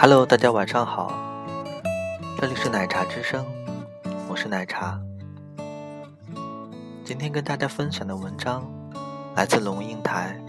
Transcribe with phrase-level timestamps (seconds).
[0.00, 1.12] Hello，大家晚上好，
[2.40, 3.44] 这里是奶茶之声，
[4.28, 4.96] 我是奶茶。
[7.04, 8.64] 今天跟大家分享的文章
[9.34, 10.40] 来自龙应台，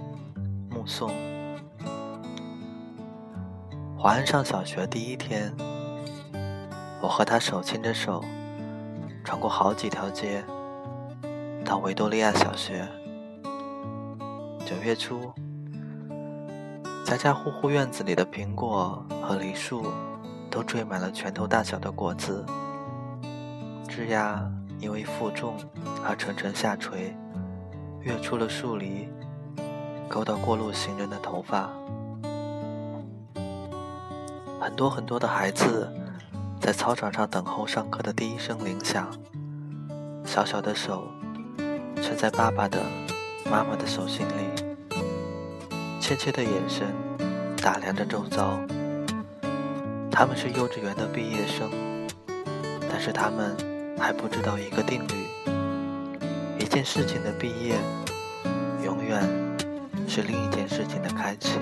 [0.70, 1.10] 目送。
[3.98, 5.52] 华安上小学第一天，
[7.02, 8.24] 我和他手牵着手，
[9.24, 10.44] 穿过好几条街，
[11.66, 12.88] 到维多利亚小学。
[14.64, 15.34] 九月初。
[17.10, 19.84] 家家户户院子里的苹果和梨树，
[20.52, 22.46] 都缀满了拳头大小的果子，
[23.88, 25.58] 枝桠因为负重
[26.06, 27.18] 而沉沉下垂，
[28.02, 29.10] 跃出了树篱，
[30.08, 31.72] 勾到过路行人的头发。
[34.62, 35.92] 很多很多的孩子
[36.62, 39.10] 在操场上等候上课的第一声铃响，
[40.24, 41.08] 小小的手
[42.04, 42.80] 却在爸爸的、
[43.50, 44.69] 妈妈的手心里。
[46.10, 46.88] 怯怯的眼神
[47.62, 48.60] 打量着周遭，
[50.10, 51.70] 他们是幼稚园的毕业生，
[52.90, 53.56] 但是他们
[53.96, 55.14] 还不知道一个定律：
[56.58, 57.76] 一件事情的毕业，
[58.84, 59.22] 永远
[60.08, 61.60] 是另一件事情的开启。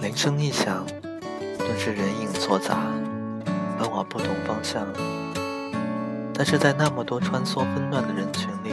[0.00, 0.86] 铃声一响，
[1.58, 2.78] 顿时人影错杂，
[3.78, 4.86] 奔往不同方向。
[6.32, 8.72] 但是在那么多穿梭纷乱的人群里，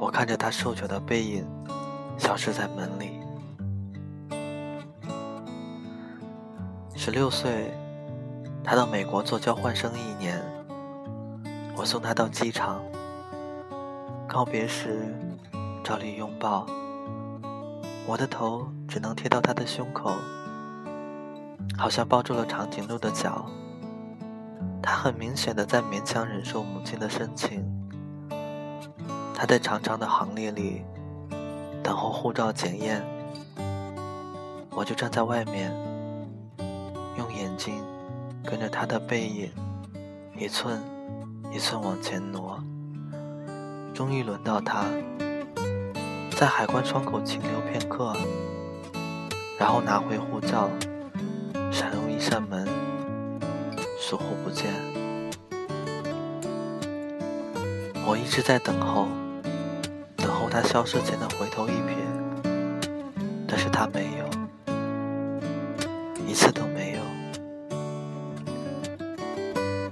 [0.00, 1.46] 我看着他瘦小的背影
[2.16, 3.20] 消失在门里。
[6.96, 7.70] 十六岁，
[8.64, 10.42] 他到美国做交换生一年。
[11.76, 12.80] 我送他到机场，
[14.26, 15.14] 告别时
[15.84, 16.66] 照例拥抱，
[18.06, 20.12] 我的头只能贴到他的胸口，
[21.76, 23.44] 好像抱住了长颈鹿的脚。
[24.82, 27.79] 他很明显的在勉强忍受母亲的深情。
[29.40, 30.82] 他在长长的行列里
[31.82, 33.02] 等候护照检验，
[34.68, 35.72] 我就站在外面，
[37.16, 37.82] 用眼睛
[38.44, 39.50] 跟着他的背影
[40.36, 40.78] 一寸
[41.50, 42.62] 一寸往前挪。
[43.94, 44.84] 终于轮到他，
[46.36, 48.14] 在海关窗口停留片刻，
[49.58, 50.68] 然后拿回护照，
[51.72, 52.68] 闪入一扇门，
[53.98, 54.70] 疏忽不见。
[58.06, 59.08] 我一直在等候。
[60.50, 61.94] 他消失前的回头一瞥，
[63.46, 64.28] 但是他没有，
[66.26, 66.98] 一次都没有。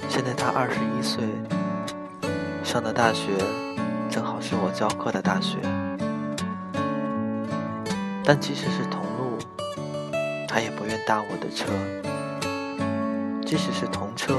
[0.09, 1.23] 现在他二十一岁，
[2.65, 3.31] 上的大学
[4.11, 5.59] 正好是我教课的大学，
[8.25, 9.39] 但即使是同路，
[10.49, 11.67] 他也不愿搭我的车；
[13.47, 14.35] 即使是同车，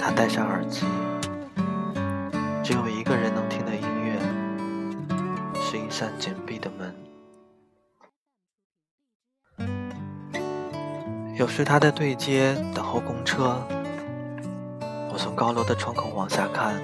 [0.00, 0.86] 他戴上耳机，
[2.64, 3.47] 只有一个人能。
[5.98, 6.94] 扇紧闭的门。
[11.36, 13.60] 有时他在对街等候公车，
[15.10, 16.80] 我从高楼的窗口往下看，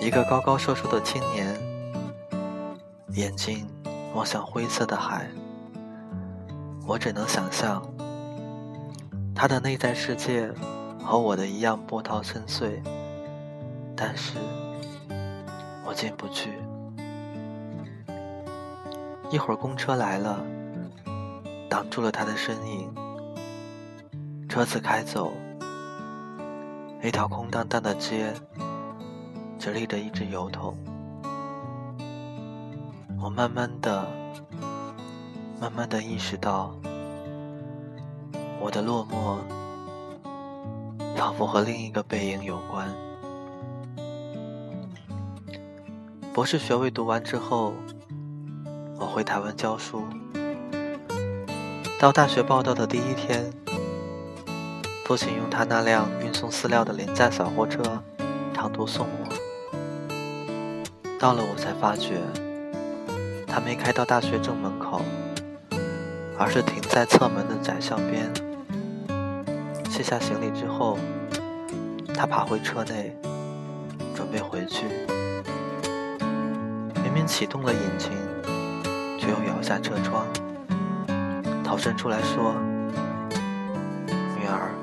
[0.00, 1.54] 一个高高瘦瘦的青年，
[3.10, 3.68] 眼睛
[4.14, 5.28] 望向灰色的海。
[6.86, 7.82] 我只能想象，
[9.34, 10.50] 他的内在世界
[10.98, 12.80] 和我的一样波涛深邃，
[13.94, 14.38] 但是
[15.84, 16.48] 我进不去。
[19.32, 20.44] 一会儿，公车来了，
[21.66, 22.94] 挡住了他的身影。
[24.46, 25.32] 车子开走，
[27.02, 28.34] 一条空荡荡的街，
[29.58, 30.76] 只立着一只油桶。
[33.22, 34.06] 我慢慢的、
[35.58, 36.74] 慢慢的意识到，
[38.60, 39.38] 我的落寞，
[41.16, 42.86] 仿佛和另一个背影有关。
[46.34, 47.72] 博士学位读完之后。
[49.12, 50.06] 回台湾教书，
[52.00, 53.52] 到大学报道的第一天，
[55.04, 57.82] 父亲用他那辆运送饲料的廉价小货车
[58.54, 60.16] 长途送我。
[61.18, 62.22] 到了，我才发觉，
[63.46, 65.02] 他没开到大学正门口，
[66.38, 68.32] 而是停在侧门的窄巷边。
[69.90, 70.96] 卸下行李之后，
[72.14, 73.14] 他爬回车内，
[74.14, 74.86] 准备回去。
[77.04, 78.10] 明明启动了引擎。
[79.22, 80.26] 却又摇下车窗，
[81.62, 82.56] 逃生出来说
[84.36, 84.74] ：“女儿，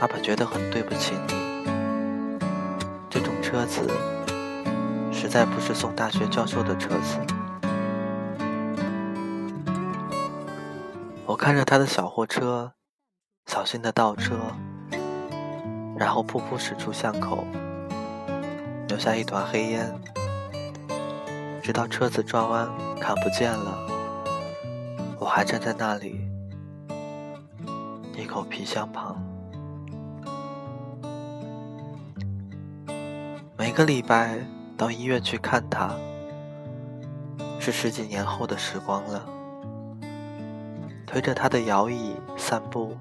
[0.00, 1.34] 爸爸觉得很对不起你。
[3.10, 3.86] 这种车子
[5.12, 7.18] 实在不是送大学教授的车子。”
[11.26, 12.72] 我看着他的小货车，
[13.44, 14.38] 小心的倒车，
[15.98, 17.44] 然后噗噗驶出巷口，
[18.88, 19.94] 留下一团黑烟。
[21.64, 22.68] 直到车子转弯
[23.00, 23.74] 看不见了，
[25.18, 26.20] 我还站在那里，
[28.14, 29.16] 一口皮箱旁。
[33.56, 34.38] 每个礼拜
[34.76, 35.94] 到医院去看他，
[37.58, 39.24] 是十几年后的时光了。
[41.06, 42.94] 推着他的摇椅散步，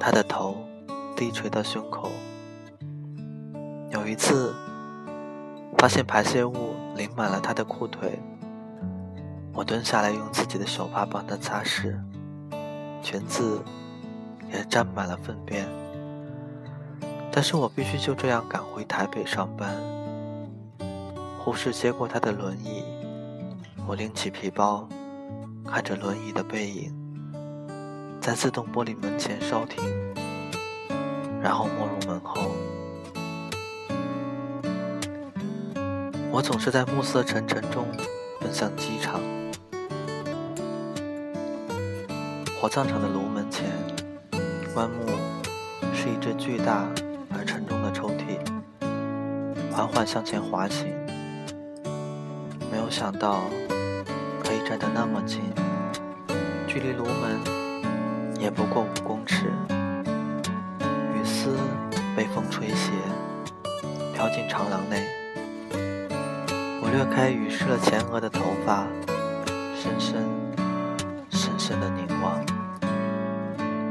[0.00, 0.56] 他的头
[1.14, 2.10] 低垂到胸口。
[3.90, 4.54] 有一次，
[5.76, 6.74] 发现排泄物。
[6.98, 8.18] 淋满了他的裤腿，
[9.54, 11.96] 我蹲下来用自己的手帕帮他擦拭，
[13.00, 13.62] 裙子
[14.52, 15.64] 也沾满了粪便。
[17.30, 19.76] 但是我必须就这样赶回台北上班。
[21.38, 22.82] 护士接过他的轮椅，
[23.86, 24.88] 我拎起皮包，
[25.64, 26.92] 看着轮椅的背影，
[28.20, 29.80] 在自动玻璃门前稍停，
[31.40, 32.50] 然后没入门后。
[36.38, 37.84] 我总是在暮色沉沉中
[38.40, 39.20] 奔向机场。
[42.60, 43.66] 火葬场的炉门前，
[44.72, 45.04] 棺木
[45.92, 46.86] 是一只巨大
[47.36, 48.38] 而沉重的抽屉，
[49.72, 50.86] 缓缓向前滑行。
[52.70, 53.40] 没有想到
[54.40, 55.42] 可以站得那么近，
[56.68, 59.46] 距离炉门也不过五公尺。
[61.16, 61.56] 雨丝
[62.16, 62.92] 被风吹斜，
[64.14, 65.17] 飘进长廊内。
[66.88, 68.86] 我掠开雨湿了前额的头发，
[69.76, 70.24] 深深、
[71.28, 72.42] 深深的凝望，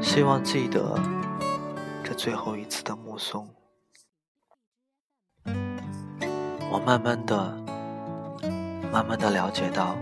[0.02, 0.98] 希望记得
[2.02, 3.48] 这最后一次的目送。
[6.72, 7.56] 我慢慢的、
[8.92, 9.96] 慢慢的了解到，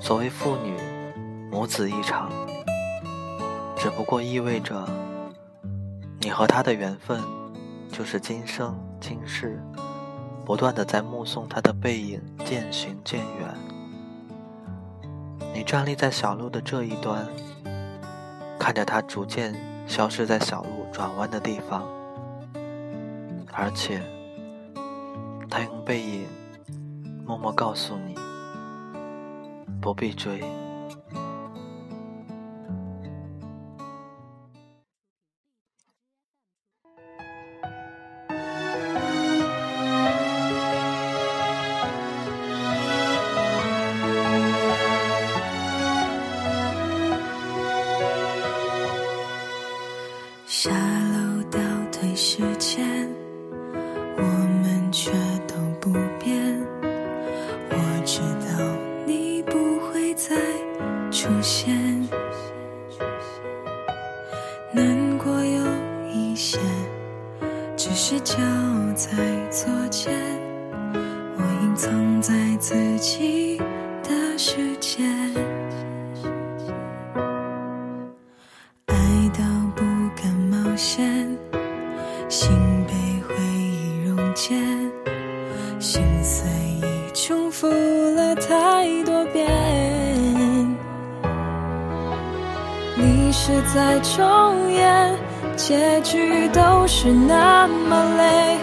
[0.00, 0.74] 所谓父女
[1.50, 2.30] 母子一场，
[3.76, 4.88] 只不过意味着
[6.18, 7.22] 你和他的缘分，
[7.92, 9.62] 就是今生今世。
[10.44, 13.54] 不断的在目送他的背影渐行渐远，
[15.54, 17.26] 你站立在小路的这一端，
[18.58, 19.54] 看着他逐渐
[19.86, 21.86] 消失在小路转弯的地方，
[23.52, 24.02] 而且，
[25.48, 26.26] 他用背影
[27.24, 28.14] 默默告诉你，
[29.80, 30.42] 不必追。
[93.74, 95.16] 再重演。
[95.56, 98.56] 结局都是那么累，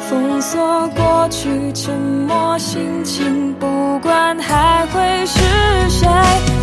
[0.00, 5.38] 封锁过去，沉默心情，不管还会是
[5.88, 6.08] 谁，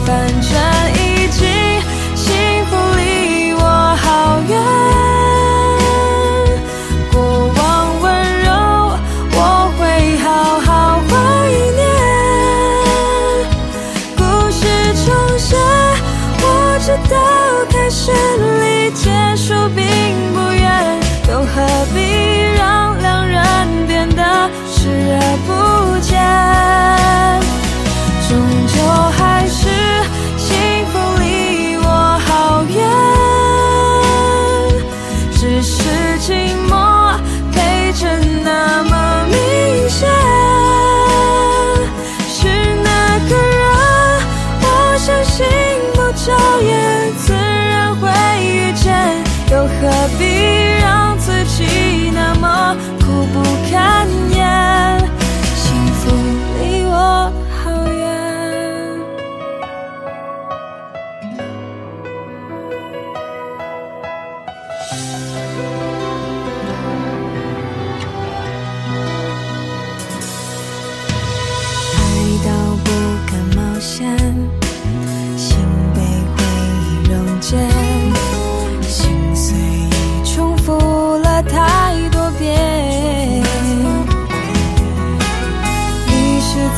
[0.06, 0.52] 反正
[0.94, 1.48] 已经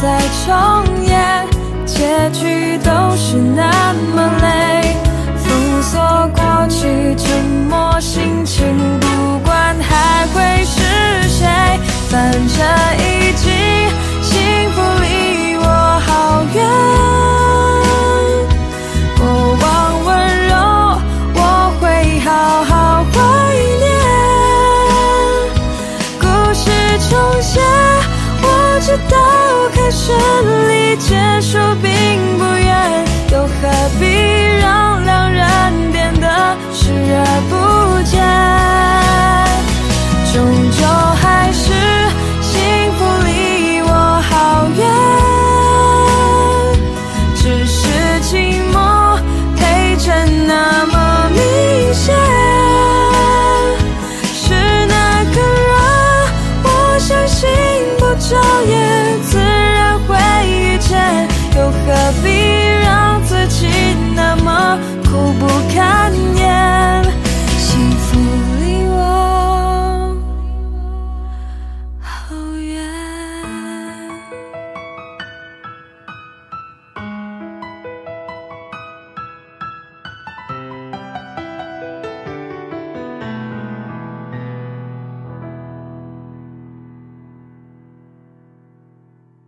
[0.02, 1.46] 再重演，
[1.86, 4.96] 结局都是那么累。
[5.36, 6.00] 封锁
[6.34, 8.66] 过去，沉默心情，
[9.02, 10.80] 不管还会是
[11.28, 11.46] 谁，
[12.10, 12.66] 反正
[12.98, 13.52] 已经
[14.22, 15.66] 幸福离我
[16.08, 16.10] 好
[16.54, 16.58] 远。
[19.18, 19.22] 过
[19.60, 19.68] 往
[20.06, 20.08] 温
[20.48, 20.54] 柔，
[21.36, 21.40] 我
[21.82, 21.84] 会
[22.22, 23.14] 好好怀
[23.82, 23.86] 念。
[26.22, 26.72] 故事
[27.10, 27.62] 重现，
[28.82, 29.18] 直到
[29.74, 30.14] 开始
[30.70, 33.50] 离结束并不远又何
[34.00, 34.06] 必
[34.62, 38.18] 让两人变得视而不见？
[40.32, 40.36] 终
[40.72, 40.80] 究